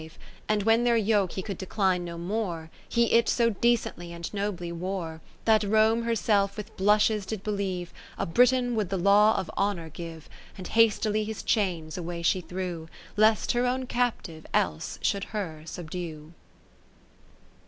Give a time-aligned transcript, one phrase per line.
[0.01, 0.17] iguage
[0.49, 4.71] And when their yoke he could decline no more, He it so decently and nobly
[4.71, 9.51] wore, That Rome herself with blushes did believe A Britain * would the Law of
[9.55, 10.27] Honour give;
[10.57, 16.33] And hastily his chains away she threw, Lest her own captive else should her subdue.